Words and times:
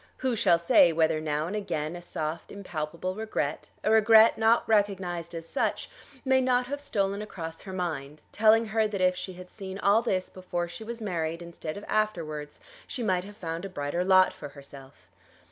Who 0.17 0.35
shall 0.35 0.57
say 0.57 0.91
whether 0.91 1.21
now 1.21 1.45
and 1.45 1.55
again 1.55 1.95
a 1.95 2.01
soft 2.01 2.51
impalpable 2.51 3.13
regret, 3.13 3.69
a 3.83 3.91
regret 3.91 4.35
not 4.35 4.67
recognised 4.67 5.35
as 5.35 5.47
such, 5.47 5.91
may 6.25 6.41
not 6.41 6.65
have 6.65 6.81
stolen 6.81 7.21
across 7.21 7.61
her 7.61 7.71
mind, 7.71 8.23
telling 8.31 8.65
her 8.69 8.87
that 8.87 8.99
if 8.99 9.15
she 9.15 9.33
had 9.33 9.51
seen 9.51 9.77
all 9.77 10.01
this 10.01 10.27
before 10.31 10.67
she 10.67 10.83
was 10.83 11.01
married 11.01 11.43
instead 11.43 11.77
of 11.77 11.85
afterwards, 11.87 12.59
she 12.87 13.03
might 13.03 13.25
have 13.25 13.37
found 13.37 13.63
a 13.63 13.69
brighter 13.69 14.03
lot 14.03 14.33
for 14.33 14.49
herself? 14.49 15.07